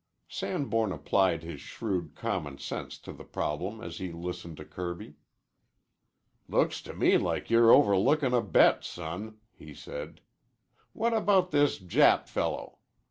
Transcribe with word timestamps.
Sanborn 0.27 0.91
applied 0.91 1.43
his 1.43 1.61
shrewd 1.61 2.15
common 2.15 2.57
sense 2.57 2.97
to 2.97 3.13
the 3.13 3.23
problem 3.23 3.81
as 3.83 3.99
he 3.99 4.11
listened 4.11 4.57
to 4.57 4.65
Kirby. 4.65 5.13
"Looks 6.47 6.81
to 6.81 6.95
me 6.95 7.19
like 7.19 7.51
you're 7.51 7.69
overlookin' 7.71 8.33
a 8.35 8.41
bet, 8.41 8.83
son," 8.83 9.37
he 9.53 9.75
said. 9.75 10.21
"What 10.93 11.13
about 11.13 11.51
this 11.51 11.77
Jap 11.77 12.27
fellow? 12.27 12.79